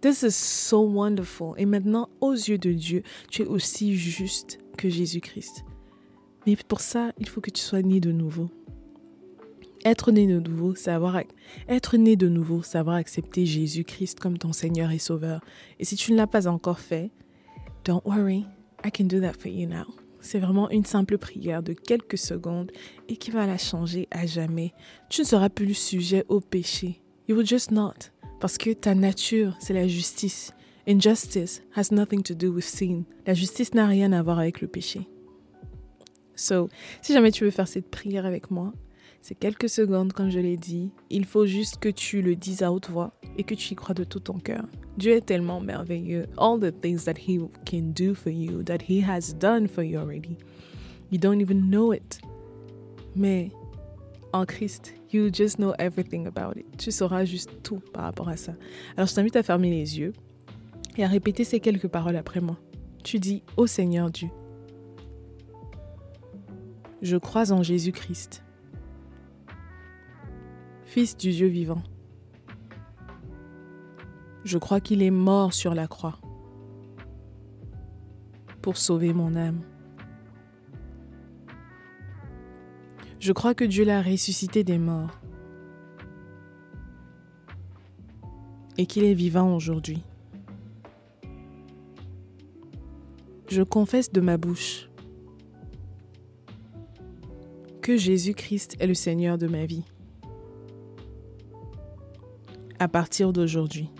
This 0.01 0.23
is 0.23 0.35
so 0.35 0.81
wonderful. 0.83 1.55
Et 1.57 1.67
maintenant, 1.67 2.09
aux 2.21 2.35
yeux 2.35 2.59
de 2.59 2.73
Dieu, 2.73 3.03
tu 3.31 3.43
es 3.43 3.47
aussi 3.47 3.97
juste 3.97 4.59
que 4.77 4.89
Jésus-Christ. 4.89 5.65
Mais 6.47 6.57
pour 6.69 6.81
ça, 6.81 7.13
il 7.19 7.29
faut 7.29 7.41
que 7.41 7.51
tu 7.51 7.61
sois 7.61 7.83
né 7.83 7.99
de 7.99 8.13
nouveau. 8.13 8.49
Être 9.85 10.13
né 10.13 10.27
de 10.27 10.39
nouveau, 10.39 10.75
savoir 10.75 11.23
être 11.69 11.97
né 11.97 12.17
de 12.17 12.29
nouveau, 12.29 12.63
savoir 12.63 12.97
accepter 12.97 13.47
Jésus-Christ 13.47 14.21
comme 14.21 14.37
ton 14.37 14.53
Seigneur 14.53 14.91
et 14.91 14.99
Sauveur. 14.99 15.41
Et 15.79 15.85
si 15.85 15.97
tu 15.97 16.13
ne 16.13 16.17
l'as 16.17 16.27
pas 16.27 16.47
encore 16.47 16.81
fait, 16.81 17.11
don't 17.85 18.03
worry, 18.05 18.45
I 18.85 18.91
can 18.93 19.05
do 19.05 19.21
that 19.21 19.35
for 19.35 19.49
you 19.49 19.69
now. 19.69 19.87
C'est 20.21 20.41
vraiment 20.41 20.69
une 20.71 20.85
simple 20.85 21.19
prière 21.19 21.63
de 21.63 21.73
quelques 21.73 22.19
secondes 22.19 22.73
et 23.09 23.17
qui 23.17 23.31
va 23.31 23.47
la 23.47 23.59
changer 23.59 24.09
à 24.11 24.27
jamais. 24.27 24.73
Tu 25.09 25.21
ne 25.21 25.27
seras 25.27 25.49
plus 25.49 25.75
sujet 25.75 26.25
au 26.29 26.41
péché. 26.41 27.01
You 27.29 27.37
will 27.37 27.47
just 27.47 27.71
not. 27.71 28.11
Parce 28.41 28.59
que 28.59 28.71
ta 28.73 28.95
nature, 28.95 29.57
c'est 29.61 29.75
la 29.75 29.89
justice. 29.89 30.53
Injustice 30.87 31.63
has 31.75 31.93
nothing 31.93 32.23
to 32.23 32.35
do 32.35 32.53
with 32.53 32.65
sin. 32.65 33.05
La 33.27 33.35
justice 33.35 33.75
n'a 33.75 33.87
rien 33.87 34.13
à 34.13 34.23
voir 34.23 34.39
avec 34.39 34.61
le 34.61 34.69
péché. 34.69 35.09
So, 36.37 36.69
si 37.01 37.13
jamais 37.13 37.33
tu 37.33 37.45
veux 37.45 37.51
faire 37.51 37.67
cette 37.67 37.91
prière 37.91 38.27
avec 38.27 38.51
moi, 38.51 38.73
c'est 39.23 39.35
quelques 39.35 39.69
secondes, 39.69 40.13
comme 40.13 40.31
je 40.31 40.39
l'ai 40.39 40.57
dit. 40.57 40.93
Il 41.11 41.25
faut 41.25 41.47
juste 41.47 41.79
que 41.79 41.89
tu 41.89 42.23
le 42.23 42.37
dises 42.37 42.63
à 42.63 42.71
haute 42.71 42.89
voix 42.89 43.13
et 43.37 43.43
que 43.43 43.55
tu 43.55 43.73
y 43.73 43.75
crois 43.75 43.95
de 43.95 44.05
tout 44.05 44.21
ton 44.21 44.39
cœur. 44.39 44.67
Dieu 44.99 45.15
est 45.15 45.27
tellement 45.27 45.61
merveilleux. 45.61 46.27
All 46.37 46.61
the 46.61 46.73
things 46.81 47.05
that 47.07 47.19
He 47.27 47.41
can 47.69 47.93
do 47.93 48.15
for 48.15 48.31
you, 48.31 48.63
that 48.63 48.79
He 48.89 49.03
has 49.03 49.35
done 49.35 49.67
for 49.67 49.83
you 49.83 49.99
already. 49.99 50.37
You 51.11 51.19
don't 51.19 51.41
even 51.41 51.71
know 51.71 51.93
it. 51.93 52.21
Mais 53.17 53.51
en 54.33 54.45
Christ, 54.45 54.95
you 55.13 55.31
just 55.33 55.57
know 55.57 55.75
everything 55.79 56.27
about 56.27 56.59
it. 56.59 56.67
Tu 56.79 56.91
sauras 56.91 57.25
juste 57.25 57.63
tout 57.63 57.81
par 57.93 58.05
rapport 58.05 58.29
à 58.29 58.37
ça. 58.37 58.55
Alors 58.97 59.09
je 59.09 59.15
t'invite 59.15 59.37
à 59.37 59.43
fermer 59.43 59.71
les 59.71 59.99
yeux 59.99 60.13
et 60.97 61.05
à 61.05 61.09
répéter 61.09 61.45
ces 61.45 61.61
quelques 61.61 61.89
paroles 61.89 62.17
après 62.17 62.41
moi. 62.41 62.59
Tu 63.05 63.19
dis, 63.19 63.43
Ô 63.57 63.67
Seigneur 63.67 64.11
Dieu, 64.11 64.29
je 67.03 67.17
crois 67.17 67.53
en 67.53 67.63
Jésus-Christ, 67.63 68.43
Fils 70.85 71.17
du 71.17 71.31
Dieu 71.31 71.49
vivant. 71.49 71.83
Je 74.45 74.57
crois 74.57 74.81
qu'il 74.81 75.03
est 75.03 75.11
mort 75.11 75.53
sur 75.53 75.75
la 75.75 75.89
croix 75.89 76.19
pour 78.63 78.77
sauver 78.77 79.13
mon 79.13 79.37
âme. 79.37 79.61
Je 83.27 83.33
crois 83.33 83.55
que 83.55 83.65
Dieu 83.65 83.85
l'a 83.85 84.03
ressuscité 84.03 84.63
des 84.63 84.79
morts 84.79 85.11
et 88.79 88.87
qu'il 88.87 89.03
est 89.03 89.15
vivant 89.15 89.53
aujourd'hui. 89.53 90.05
Je 93.49 93.63
confesse 93.63 94.13
de 94.13 94.21
ma 94.21 94.37
bouche 94.37 94.89
que 97.83 97.97
Jésus-Christ 97.97 98.77
est 98.79 98.87
le 98.87 98.95
Seigneur 98.95 99.39
de 99.39 99.49
ma 99.49 99.67
vie. 99.67 99.83
À 102.79 102.87
partir 102.87 103.33
d'aujourd'hui. 103.33 103.91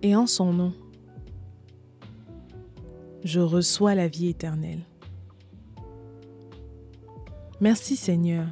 Et 0.00 0.16
en 0.16 0.26
son 0.26 0.54
nom, 0.54 0.72
je 3.22 3.40
reçois 3.40 3.94
la 3.94 4.08
vie 4.08 4.28
éternelle. 4.28 4.80
Merci 7.60 7.96
Seigneur. 7.96 8.46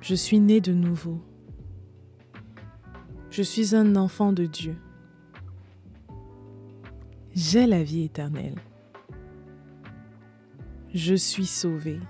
Je 0.00 0.14
suis 0.14 0.40
né 0.40 0.62
de 0.62 0.72
nouveau. 0.72 1.20
Je 3.30 3.42
suis 3.42 3.76
un 3.76 3.94
enfant 3.96 4.32
de 4.32 4.46
Dieu. 4.46 4.76
J'ai 7.34 7.66
la 7.66 7.82
vie 7.82 8.04
éternelle. 8.04 8.58
Je 10.94 11.14
suis 11.14 11.46
sauvé. 11.46 12.00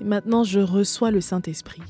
Et 0.00 0.04
maintenant, 0.04 0.44
je 0.44 0.60
reçois 0.60 1.10
le 1.10 1.20
Saint-Esprit 1.20 1.82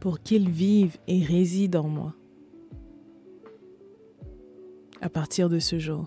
pour 0.00 0.20
qu'il 0.20 0.50
vive 0.50 0.98
et 1.06 1.24
réside 1.24 1.76
en 1.76 1.88
moi 1.88 2.14
à 5.04 5.10
partir 5.10 5.50
de 5.50 5.58
ce 5.58 5.78
jour 5.78 6.06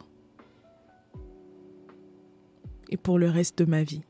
et 2.89 2.97
pour 2.97 3.19
le 3.19 3.29
reste 3.29 3.59
de 3.59 3.65
ma 3.65 3.83
vie. 3.83 4.01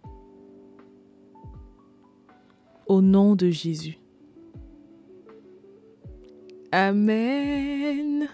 Au 2.88 3.02
nom 3.02 3.36
de 3.36 3.50
Jésus. 3.50 4.00
Amen. 6.72 8.30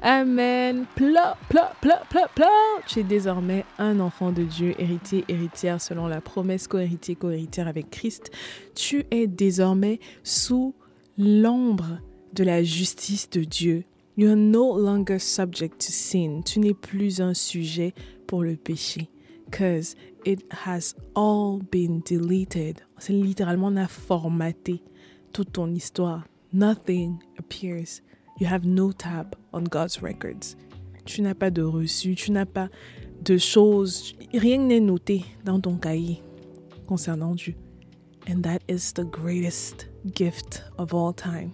Amen. 0.00 0.84
Pla, 0.94 1.36
pla, 1.48 1.72
pla, 1.80 2.02
pla, 2.08 2.28
pla. 2.32 2.50
Tu 2.86 3.00
es 3.00 3.04
désormais 3.04 3.64
un 3.78 3.98
enfant 3.98 4.30
de 4.30 4.44
Dieu, 4.44 4.74
héritier, 4.78 5.24
héritière 5.26 5.80
selon 5.80 6.06
la 6.06 6.20
promesse 6.20 6.68
co-héritier, 6.68 7.16
co-héritière 7.16 7.66
avec 7.66 7.90
Christ. 7.90 8.30
Tu 8.76 9.06
es 9.10 9.26
désormais 9.26 9.98
sous 10.22 10.72
l'ombre 11.18 11.98
de 12.32 12.44
la 12.44 12.62
justice 12.62 13.28
de 13.30 13.42
Dieu. 13.42 13.84
You 14.16 14.30
are 14.30 14.36
no 14.36 14.70
longer 14.70 15.18
subject 15.18 15.80
to 15.80 15.92
sin. 15.92 16.42
Tu 16.42 16.60
n'es 16.60 16.74
plus 16.74 17.20
un 17.20 17.34
sujet 17.34 17.94
pour 18.26 18.44
le 18.44 18.56
péché. 18.56 19.08
Cause 19.50 19.96
it 20.24 20.44
has 20.50 20.94
all 21.14 21.60
been 21.70 22.00
deleted. 22.00 22.80
C'est 22.98 23.12
littéralement 23.12 23.68
on 23.68 23.76
a 23.76 23.88
formaté 23.88 24.82
toute 25.32 25.52
ton 25.52 25.74
histoire. 25.74 26.24
Nothing 26.52 27.18
appears. 27.38 28.02
You 28.38 28.46
have 28.46 28.64
no 28.64 28.92
tab 28.92 29.34
on 29.52 29.64
God's 29.64 30.00
records. 30.00 30.56
Tu 31.04 31.20
n'as 31.20 31.34
pas 31.34 31.50
de 31.50 31.62
reçu, 31.62 32.14
tu 32.14 32.30
n'as 32.30 32.46
pas 32.46 32.68
de 33.22 33.36
choses, 33.36 34.14
rien 34.32 34.58
n'est 34.58 34.80
noté 34.80 35.24
dans 35.44 35.60
ton 35.60 35.76
cahier 35.76 36.22
concernant 36.86 37.34
Dieu. 37.34 37.54
And 38.28 38.42
that 38.42 38.60
is 38.68 38.92
the 38.94 39.04
greatest 39.04 39.88
gift 40.14 40.62
of 40.78 40.94
all 40.94 41.12
time. 41.12 41.52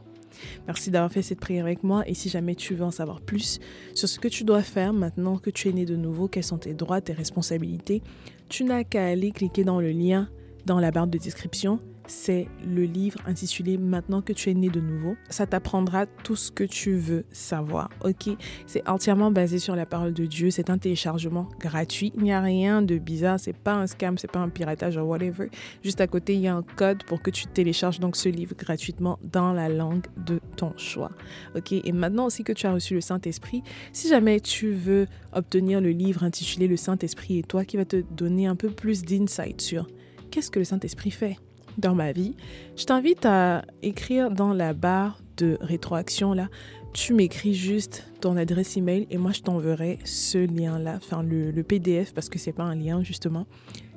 Merci 0.67 0.91
d'avoir 0.91 1.11
fait 1.11 1.23
cette 1.23 1.41
prière 1.41 1.65
avec 1.65 1.83
moi. 1.83 2.03
Et 2.07 2.15
si 2.15 2.29
jamais 2.29 2.55
tu 2.55 2.75
veux 2.75 2.85
en 2.85 2.91
savoir 2.91 3.21
plus 3.21 3.59
sur 3.95 4.09
ce 4.09 4.19
que 4.19 4.29
tu 4.29 4.45
dois 4.45 4.63
faire 4.63 4.93
maintenant 4.93 5.39
que 5.39 5.51
tu 5.51 5.69
es 5.69 5.73
né 5.73 5.85
de 5.85 5.97
nouveau, 5.97 6.29
quels 6.29 6.45
sont 6.45 6.59
tes 6.59 6.75
droits, 6.75 7.01
tes 7.01 7.13
responsabilités, 7.13 8.03
tu 8.49 8.65
n'as 8.65 8.85
qu'à 8.85 9.07
aller 9.07 9.31
cliquer 9.31 9.65
dans 9.65 9.81
le 9.81 9.91
lien 9.91 10.29
dans 10.67 10.81
la 10.81 10.91
barre 10.91 11.07
de 11.07 11.19
description 11.19 11.81
c'est 12.11 12.49
le 12.67 12.83
livre 12.83 13.19
intitulé 13.27 13.79
Maintenant 13.79 14.21
que 14.21 14.33
tu 14.33 14.51
es 14.51 14.55
né 14.55 14.69
de 14.69 14.81
nouveau. 14.81 15.17
Ça 15.29 15.47
t'apprendra 15.47 16.07
tout 16.07 16.37
ce 16.37 16.51
que 16.51 16.65
tu 16.65 16.95
veux 16.95 17.25
savoir. 17.31 17.89
Ok, 18.05 18.31
c'est 18.67 18.87
entièrement 18.89 19.31
basé 19.31 19.59
sur 19.59 19.77
la 19.77 19.87
parole 19.87 20.13
de 20.13 20.27
Dieu. 20.27 20.51
C'est 20.51 20.71
un 20.71 20.79
téléchargement 20.79 21.49
gratuit. 21.61 22.13
Il 22.17 22.25
n'y 22.25 22.33
a 22.33 22.41
rien 22.41 22.83
de 22.83 22.99
bizarre. 22.99 23.39
C'est 23.39 23.57
pas 23.57 23.75
un 23.75 23.87
scam, 23.87 24.19
c'est 24.19 24.31
pas 24.31 24.41
un 24.41 24.49
piratage 24.49 24.97
ou 24.97 25.01
whatever. 25.01 25.49
Juste 25.83 26.01
à 26.01 26.07
côté, 26.07 26.35
il 26.35 26.41
y 26.41 26.49
a 26.49 26.55
un 26.55 26.63
code 26.63 27.05
pour 27.05 27.23
que 27.23 27.31
tu 27.31 27.47
télécharges 27.47 28.01
donc 28.01 28.17
ce 28.17 28.29
livre 28.29 28.55
gratuitement 28.57 29.19
dans 29.23 29.53
la 29.53 29.69
langue 29.69 30.07
de 30.17 30.41
ton 30.57 30.77
choix. 30.77 31.13
Ok, 31.57 31.73
et 31.73 31.93
maintenant 31.93 32.27
aussi 32.27 32.43
que 32.43 32.53
tu 32.53 32.67
as 32.67 32.73
reçu 32.73 32.95
le 32.95 33.01
Saint-Esprit, 33.01 33.63
si 33.93 34.09
jamais 34.09 34.41
tu 34.41 34.73
veux 34.73 35.07
obtenir 35.33 35.81
le 35.81 35.91
livre 35.91 36.25
intitulé 36.25 36.67
Le 36.67 36.77
Saint-Esprit 36.77 37.39
et 37.39 37.43
toi 37.43 37.65
qui 37.65 37.77
va 37.77 37.85
te 37.85 38.03
donner 38.17 38.47
un 38.47 38.57
peu 38.57 38.69
plus 38.69 39.03
d'insight 39.03 39.61
sur 39.61 39.87
qu'est-ce 40.31 40.51
que 40.51 40.59
le 40.59 40.65
Saint-Esprit 40.65 41.11
fait 41.11 41.37
dans 41.79 41.95
ma 41.95 42.13
vie, 42.13 42.35
je 42.77 42.85
t'invite 42.85 43.27
à 43.27 43.65
écrire 43.83 44.31
dans 44.31 44.53
la 44.53 44.73
barre 44.73 45.21
de 45.37 45.59
rétroaction 45.61 46.33
là. 46.33 46.49
Tu 46.93 47.15
m'écris 47.15 47.55
juste 47.55 48.11
ton 48.21 48.37
adresse 48.37 48.77
email 48.77 49.07
et 49.11 49.17
moi 49.17 49.33
je 49.33 49.43
t'enverrai 49.43 49.99
ce 50.05 50.39
lien-là, 50.39 50.97
enfin 50.97 51.23
le, 51.23 51.53
le, 51.53 51.63
PDF 51.63 52.13
parce 52.13 52.29
que 52.29 52.39
c'est 52.39 52.53
pas 52.53 52.65
un 52.65 52.75
lien 52.75 53.03
justement, 53.03 53.47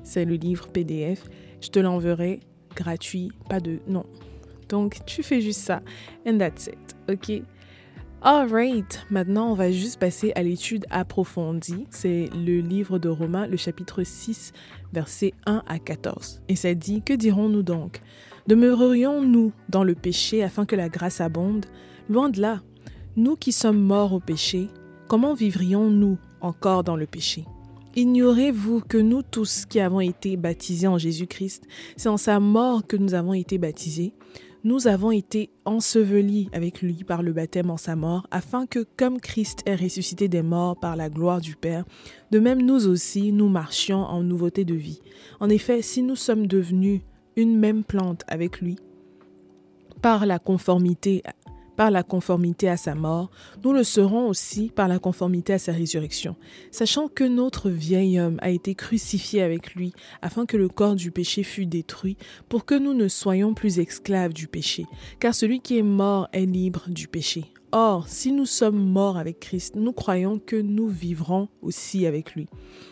c'est 0.03 0.25
le 0.25 0.35
livre 0.35 0.67
PDF. 0.67 1.23
Je 1.59 1.69
te 1.69 1.79
l'enverrai 1.79 2.39
gratuit, 2.75 3.31
pas 3.49 3.59
de 3.59 3.79
non. 3.87 4.05
Donc 4.69 4.99
tu 5.05 5.23
fais 5.23 5.41
juste 5.41 5.61
ça 5.61 5.81
and 6.27 6.37
that's 6.37 6.67
it, 6.67 6.95
ok? 7.09 7.43
Alright, 8.25 9.05
maintenant 9.09 9.51
on 9.51 9.53
va 9.53 9.69
juste 9.69 9.99
passer 9.99 10.31
à 10.35 10.43
l'étude 10.43 10.85
approfondie. 10.89 11.85
C'est 11.89 12.29
le 12.33 12.61
livre 12.61 12.97
de 12.97 13.09
Romains, 13.09 13.47
le 13.47 13.57
chapitre 13.57 14.03
6, 14.03 14.53
versets 14.93 15.33
1 15.45 15.61
à 15.67 15.77
14. 15.77 16.41
Et 16.47 16.55
ça 16.55 16.73
dit, 16.73 17.01
que 17.01 17.11
dirons-nous 17.11 17.63
donc? 17.63 17.99
Demeurerions-nous 18.47 19.51
dans 19.67 19.83
le 19.83 19.93
péché 19.93 20.41
afin 20.41 20.65
que 20.65 20.77
la 20.77 20.87
grâce 20.87 21.19
abonde? 21.19 21.65
Loin 22.07 22.29
de 22.29 22.39
là. 22.39 22.61
Nous 23.17 23.35
qui 23.35 23.51
sommes 23.51 23.81
morts 23.81 24.13
au 24.13 24.21
péché, 24.21 24.69
comment 25.09 25.33
vivrions-nous 25.33 26.17
encore 26.39 26.85
dans 26.85 26.95
le 26.95 27.07
péché? 27.07 27.43
Ignorez-vous 27.97 28.79
que 28.87 28.97
nous 28.97 29.21
tous 29.21 29.65
qui 29.65 29.81
avons 29.81 29.99
été 29.99 30.37
baptisés 30.37 30.87
en 30.87 30.97
Jésus-Christ, 30.97 31.65
c'est 31.97 32.07
en 32.07 32.15
sa 32.15 32.39
mort 32.39 32.87
que 32.87 32.95
nous 32.95 33.15
avons 33.15 33.33
été 33.33 33.57
baptisés? 33.57 34.13
Nous 34.63 34.87
avons 34.87 35.11
été 35.11 35.49
ensevelis 35.65 36.49
avec 36.53 36.81
lui 36.81 37.03
par 37.03 37.21
le 37.21 37.33
baptême 37.33 37.69
en 37.69 37.77
sa 37.77 37.95
mort, 37.95 38.27
afin 38.31 38.65
que, 38.65 38.85
comme 38.97 39.19
Christ 39.19 39.61
est 39.65 39.75
ressuscité 39.75 40.27
des 40.27 40.41
morts 40.41 40.79
par 40.79 40.95
la 40.95 41.09
gloire 41.09 41.41
du 41.41 41.55
Père, 41.55 41.83
de 42.31 42.39
même 42.39 42.61
nous 42.61 42.87
aussi, 42.87 43.33
nous 43.33 43.49
marchions 43.49 44.03
en 44.03 44.23
nouveauté 44.23 44.63
de 44.63 44.75
vie. 44.75 45.01
En 45.39 45.49
effet, 45.49 45.81
si 45.81 46.01
nous 46.01 46.15
sommes 46.15 46.47
devenus 46.47 47.01
une 47.35 47.57
même 47.57 47.83
plante 47.83 48.23
avec 48.27 48.61
lui, 48.61 48.77
par 50.01 50.25
la 50.25 50.39
conformité 50.39 51.23
par 51.75 51.91
la 51.91 52.03
conformité 52.03 52.69
à 52.69 52.77
sa 52.77 52.95
mort, 52.95 53.31
nous 53.63 53.73
le 53.73 53.83
serons 53.83 54.27
aussi 54.27 54.71
par 54.73 54.87
la 54.87 54.99
conformité 54.99 55.53
à 55.53 55.59
sa 55.59 55.71
résurrection, 55.71 56.35
sachant 56.71 57.07
que 57.07 57.23
notre 57.23 57.69
vieil 57.69 58.19
homme 58.19 58.37
a 58.41 58.49
été 58.49 58.75
crucifié 58.75 59.41
avec 59.41 59.75
lui, 59.75 59.93
afin 60.21 60.45
que 60.45 60.57
le 60.57 60.69
corps 60.69 60.95
du 60.95 61.11
péché 61.11 61.43
fût 61.43 61.65
détruit, 61.65 62.17
pour 62.49 62.65
que 62.65 62.75
nous 62.75 62.93
ne 62.93 63.07
soyons 63.07 63.53
plus 63.53 63.79
esclaves 63.79 64.33
du 64.33 64.47
péché, 64.47 64.85
car 65.19 65.33
celui 65.33 65.59
qui 65.59 65.77
est 65.77 65.83
mort 65.83 66.27
est 66.33 66.45
libre 66.45 66.83
du 66.87 67.07
péché. 67.07 67.45
Or, 67.75 68.07
si 68.07 68.31
nous 68.31 68.45
sommes 68.45 68.77
morts 68.77 69.17
avec 69.17 69.39
Christ, 69.39 69.75
nous 69.75 69.93
croyons 69.93 70.37
que 70.37 70.55
nous 70.55 70.87
vivrons 70.87 71.47
aussi 71.63 72.05
avec 72.05 72.35
lui. 72.35 72.45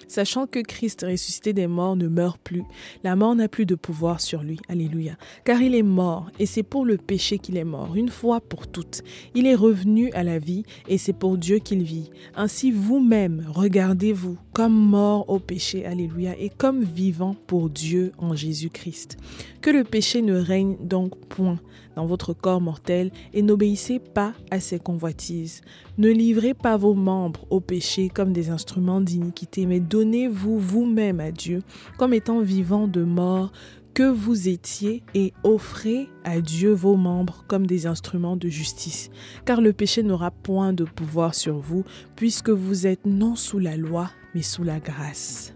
Sachant 0.08 0.48
que 0.48 0.58
Christ 0.58 1.06
ressuscité 1.08 1.54
des 1.54 1.68
morts 1.68 1.96
ne 1.96 2.08
meurt 2.08 2.42
plus, 2.44 2.64
la 3.04 3.16
mort 3.16 3.36
n'a 3.36 3.48
plus 3.48 3.68
de 3.68 3.76
pouvoir 3.76 4.20
sur 4.20 4.42
lui. 4.42 4.60
Alléluia. 4.70 5.18
Car 5.46 5.62
il 5.62 5.76
est 5.76 5.84
mort, 5.84 6.32
et 6.40 6.48
c'est 6.48 6.64
pour 6.64 6.84
le 6.84 6.98
péché 6.98 7.38
qu'il 7.38 7.58
est 7.58 7.64
mort, 7.64 7.96
une 7.96 8.10
fois 8.10 8.42
pour 8.42 8.68
toutes. 8.68 9.04
Il 9.36 9.46
est 9.46 9.54
revenu 9.54 10.12
à 10.14 10.24
la 10.24 10.40
vie, 10.40 10.64
et 10.88 10.98
c'est 10.98 11.14
pour 11.14 11.38
Dieu 11.38 11.60
qu'il 11.60 11.84
vit. 11.84 12.10
Ainsi 12.36 12.72
vous-même, 12.72 13.46
regardez-vous 13.54 14.40
comme 14.52 14.74
mort 14.74 15.30
au 15.30 15.38
péché. 15.38 15.86
Alléluia. 15.86 16.36
Et 16.40 16.50
comme 16.50 16.84
vivant 16.84 17.36
pour 17.46 17.70
Dieu 17.70 18.14
en 18.18 18.36
Jésus-Christ. 18.36 19.18
Que 19.62 19.70
le 19.70 19.84
péché 19.84 20.24
ne 20.24 20.34
règne 20.34 20.76
donc 20.82 21.16
point 21.28 21.60
dans 22.02 22.08
votre 22.08 22.34
corps 22.34 22.62
mortel 22.62 23.12
et 23.32 23.44
n'obéissez 23.44 24.00
pas 24.00 24.34
à 24.50 24.60
ses 24.60 24.80
convoitises. 24.80 25.62
Ne 26.00 26.10
livrez 26.10 26.56
pas 26.56 26.76
vos 26.76 26.96
membres 26.96 27.46
au 27.52 27.60
péché 27.60 28.10
comme 28.10 28.34
des 28.34 28.50
instruments 28.50 29.02
d'iniquité, 29.02 29.68
mais 29.68 29.80
donnez-vous 29.80 30.58
vous-même 30.58 31.20
à 31.20 31.32
Dieu 31.32 31.62
comme 32.00 32.16
étant 32.16 32.40
vivant 32.40 32.88
de 32.88 33.04
mort 33.04 33.52
que 33.94 34.10
vous 34.10 34.48
étiez 34.48 35.04
et 35.14 35.32
offrez 35.44 36.10
à 36.24 36.42
Dieu 36.42 36.72
vos 36.72 36.96
membres 36.96 37.44
comme 37.48 37.68
des 37.68 37.86
instruments 37.86 38.38
de 38.38 38.48
justice, 38.48 39.12
car 39.46 39.62
le 39.62 39.72
péché 39.72 40.02
n'aura 40.02 40.32
point 40.32 40.74
de 40.74 40.86
pouvoir 40.86 41.36
sur 41.36 41.60
vous, 41.60 41.84
puisque 42.16 42.50
vous 42.50 42.88
êtes 42.88 43.06
non 43.06 43.36
sous 43.36 43.60
la 43.60 43.78
loi, 43.78 44.10
mais 44.34 44.42
sous 44.42 44.64
la 44.64 44.80
grâce. 44.80 45.54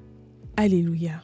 Alléluia. 0.58 1.24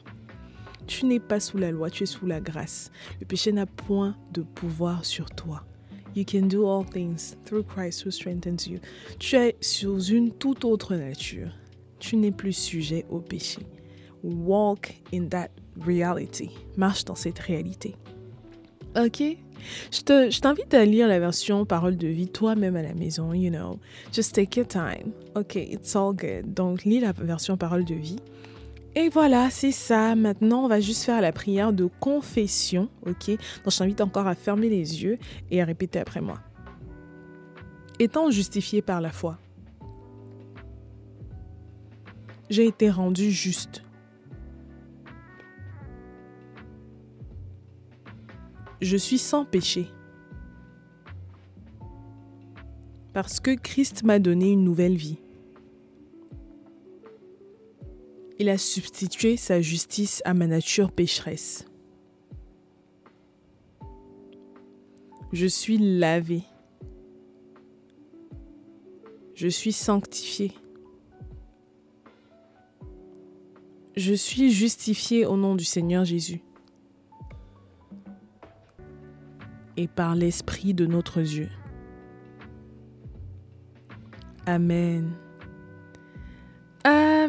Tu 0.92 1.06
n'es 1.06 1.20
pas 1.20 1.40
sous 1.40 1.56
la 1.56 1.70
loi, 1.70 1.88
tu 1.88 2.02
es 2.02 2.06
sous 2.06 2.26
la 2.26 2.38
grâce. 2.38 2.90
Le 3.18 3.24
péché 3.24 3.50
n'a 3.50 3.64
point 3.64 4.14
de 4.34 4.42
pouvoir 4.42 5.06
sur 5.06 5.24
toi. 5.30 5.64
You 6.14 6.22
can 6.30 6.48
do 6.48 6.68
all 6.68 6.84
things 6.84 7.34
through 7.46 7.64
Christ 7.64 8.04
who 8.04 8.10
strengthens 8.10 8.66
you. 8.66 8.78
Tu 9.18 9.36
es 9.36 9.56
sous 9.62 9.98
une 10.10 10.32
toute 10.32 10.66
autre 10.66 10.94
nature. 10.94 11.48
Tu 11.98 12.16
n'es 12.16 12.30
plus 12.30 12.52
sujet 12.52 13.06
au 13.08 13.20
péché. 13.20 13.60
Walk 14.22 15.00
in 15.14 15.28
that 15.28 15.48
reality. 15.80 16.50
Marche 16.76 17.06
dans 17.06 17.14
cette 17.14 17.38
réalité. 17.38 17.96
Ok? 18.94 19.22
Je 19.90 20.40
t'invite 20.40 20.74
à 20.74 20.84
lire 20.84 21.08
la 21.08 21.18
version 21.18 21.64
parole 21.64 21.96
de 21.96 22.08
vie 22.08 22.28
toi-même 22.28 22.76
à 22.76 22.82
la 22.82 22.92
maison, 22.92 23.32
you 23.32 23.50
know. 23.50 23.78
Just 24.12 24.34
take 24.34 24.60
your 24.60 24.68
time. 24.68 25.12
Ok, 25.36 25.56
it's 25.56 25.96
all 25.96 26.12
good. 26.12 26.52
Donc, 26.52 26.84
lis 26.84 27.00
la 27.00 27.12
version 27.12 27.56
parole 27.56 27.86
de 27.86 27.94
vie. 27.94 28.16
Et 28.94 29.08
voilà, 29.08 29.48
c'est 29.50 29.72
ça. 29.72 30.14
Maintenant, 30.14 30.64
on 30.64 30.68
va 30.68 30.80
juste 30.80 31.04
faire 31.04 31.20
la 31.20 31.32
prière 31.32 31.72
de 31.72 31.88
confession, 31.98 32.90
ok? 33.06 33.28
Donc, 33.28 33.72
je 33.72 33.78
t'invite 33.78 34.00
encore 34.02 34.26
à 34.26 34.34
fermer 34.34 34.68
les 34.68 35.02
yeux 35.02 35.18
et 35.50 35.62
à 35.62 35.64
répéter 35.64 35.98
après 35.98 36.20
moi. 36.20 36.38
Étant 37.98 38.30
justifié 38.30 38.82
par 38.82 39.00
la 39.00 39.10
foi, 39.10 39.38
j'ai 42.50 42.66
été 42.66 42.90
rendu 42.90 43.30
juste. 43.30 43.82
Je 48.82 48.96
suis 48.96 49.18
sans 49.18 49.44
péché. 49.46 49.86
Parce 53.14 53.40
que 53.40 53.54
Christ 53.54 54.02
m'a 54.02 54.18
donné 54.18 54.50
une 54.50 54.64
nouvelle 54.64 54.96
vie. 54.96 55.21
Il 58.42 58.48
a 58.48 58.58
substitué 58.58 59.36
sa 59.36 59.60
justice 59.60 60.20
à 60.24 60.34
ma 60.34 60.48
nature 60.48 60.90
pécheresse. 60.90 61.64
Je 65.32 65.46
suis 65.46 65.78
lavé. 65.78 66.42
Je 69.36 69.46
suis 69.46 69.72
sanctifié. 69.72 70.50
Je 73.94 74.12
suis 74.12 74.50
justifié 74.50 75.24
au 75.24 75.36
nom 75.36 75.54
du 75.54 75.64
Seigneur 75.64 76.04
Jésus 76.04 76.42
et 79.76 79.86
par 79.86 80.16
l'Esprit 80.16 80.74
de 80.74 80.86
notre 80.86 81.22
Dieu. 81.22 81.48
Amen. 84.46 85.14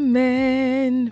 Amen. 0.04 1.12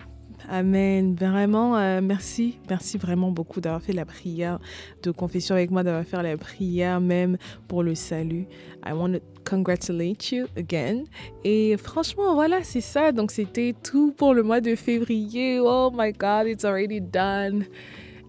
Amen. 0.50 1.16
Vraiment, 1.16 1.78
euh, 1.78 2.02
merci. 2.04 2.60
Merci 2.70 2.98
vraiment 2.98 3.32
beaucoup 3.32 3.62
d'avoir 3.62 3.82
fait 3.82 3.94
la 3.94 4.04
prière 4.04 4.60
de 5.02 5.12
confession 5.12 5.56
avec 5.56 5.72
moi, 5.72 5.82
d'avoir 5.82 6.04
fait 6.04 6.22
la 6.22 6.36
prière 6.36 7.00
même 7.00 7.38
pour 7.70 7.84
le 7.84 7.96
salut. 7.96 8.48
I 8.86 8.92
want 8.92 9.14
to 9.14 9.20
congratulate 9.46 10.30
you 10.34 10.48
again. 10.58 11.06
Et 11.46 11.78
franchement, 11.78 12.36
voilà, 12.36 12.64
c'est 12.64 12.82
ça. 12.82 13.14
Donc, 13.14 13.32
c'était 13.32 13.74
tout 13.82 14.12
pour 14.12 14.34
le 14.34 14.44
mois 14.44 14.60
de 14.60 14.76
février. 14.76 15.62
Oh 15.62 15.90
my 15.94 16.12
God, 16.12 16.48
it's 16.48 16.66
already 16.66 17.00
done. 17.00 17.64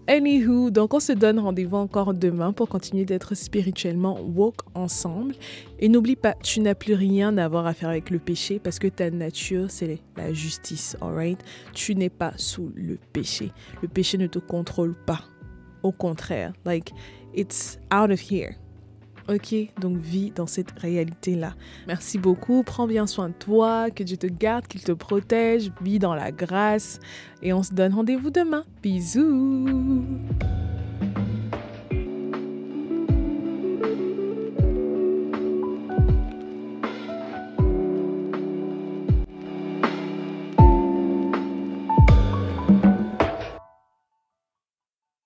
Anywho, 0.05 0.69
donc 0.69 0.93
on 0.93 0.99
se 0.99 1.13
donne 1.13 1.39
rendez-vous 1.39 1.77
encore 1.77 2.13
demain 2.13 2.51
pour 2.51 2.67
continuer 2.67 3.05
d'être 3.05 3.35
spirituellement 3.35 4.19
woke 4.19 4.59
ensemble. 4.75 5.33
Et 5.79 5.87
n'oublie 5.87 6.17
pas, 6.17 6.35
tu 6.43 6.59
n'as 6.59 6.75
plus 6.75 6.93
rien 6.93 7.37
à 7.37 7.45
avoir 7.45 7.65
à 7.65 7.73
faire 7.73 7.87
avec 7.87 8.09
le 8.09 8.19
péché 8.19 8.59
parce 8.59 8.79
que 8.79 8.87
ta 8.89 9.09
nature, 9.09 9.71
c'est 9.71 9.99
la 10.17 10.33
justice, 10.33 10.97
alright? 10.99 11.39
Tu 11.73 11.95
n'es 11.95 12.09
pas 12.09 12.33
sous 12.35 12.69
le 12.75 12.97
péché. 13.13 13.53
Le 13.81 13.87
péché 13.87 14.17
ne 14.17 14.27
te 14.27 14.39
contrôle 14.39 14.93
pas. 14.93 15.21
Au 15.83 15.93
contraire, 15.93 16.51
like, 16.65 16.91
it's 17.33 17.79
out 17.93 18.11
of 18.11 18.19
here. 18.19 18.55
Ok, 19.29 19.55
donc 19.79 19.97
vis 19.97 20.31
dans 20.31 20.47
cette 20.47 20.71
réalité-là. 20.79 21.55
Merci 21.87 22.17
beaucoup, 22.17 22.63
prends 22.63 22.87
bien 22.87 23.07
soin 23.07 23.29
de 23.29 23.33
toi, 23.33 23.89
que 23.89 24.03
Dieu 24.03 24.17
te 24.17 24.27
garde, 24.27 24.67
qu'il 24.67 24.83
te 24.83 24.91
protège, 24.91 25.71
vis 25.81 25.99
dans 25.99 26.13
la 26.13 26.31
grâce 26.31 26.99
et 27.41 27.53
on 27.53 27.63
se 27.63 27.73
donne 27.73 27.93
rendez-vous 27.93 28.31
demain. 28.31 28.65
Bisous 28.81 30.09